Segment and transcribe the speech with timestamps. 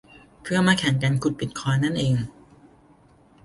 [0.41, 2.15] เพื่อมาแข่งกันขุดบิตคอยน์นั่นเอง